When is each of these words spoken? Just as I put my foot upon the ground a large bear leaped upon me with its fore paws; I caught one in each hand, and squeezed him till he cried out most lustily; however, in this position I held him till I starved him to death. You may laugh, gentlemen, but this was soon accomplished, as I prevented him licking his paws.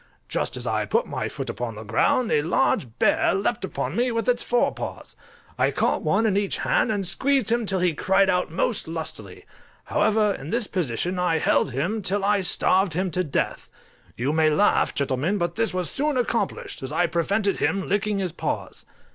Just 0.27 0.57
as 0.57 0.65
I 0.65 0.85
put 0.87 1.05
my 1.05 1.29
foot 1.29 1.47
upon 1.47 1.75
the 1.75 1.83
ground 1.83 2.31
a 2.31 2.41
large 2.41 2.87
bear 2.97 3.35
leaped 3.35 3.63
upon 3.63 3.95
me 3.95 4.11
with 4.11 4.27
its 4.27 4.41
fore 4.41 4.73
paws; 4.73 5.15
I 5.59 5.69
caught 5.69 6.01
one 6.01 6.25
in 6.25 6.35
each 6.35 6.57
hand, 6.57 6.91
and 6.91 7.05
squeezed 7.05 7.51
him 7.51 7.67
till 7.67 7.77
he 7.81 7.93
cried 7.93 8.27
out 8.27 8.49
most 8.49 8.87
lustily; 8.87 9.45
however, 9.83 10.33
in 10.39 10.49
this 10.49 10.65
position 10.65 11.19
I 11.19 11.37
held 11.37 11.69
him 11.69 12.01
till 12.01 12.25
I 12.25 12.41
starved 12.41 12.93
him 12.93 13.11
to 13.11 13.23
death. 13.23 13.69
You 14.17 14.33
may 14.33 14.49
laugh, 14.49 14.95
gentlemen, 14.95 15.37
but 15.37 15.53
this 15.53 15.71
was 15.71 15.87
soon 15.87 16.17
accomplished, 16.17 16.81
as 16.81 16.91
I 16.91 17.05
prevented 17.05 17.57
him 17.57 17.87
licking 17.87 18.17
his 18.17 18.31
paws. 18.31 18.87